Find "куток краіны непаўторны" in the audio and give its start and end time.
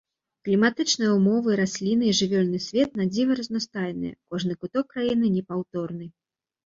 4.63-6.05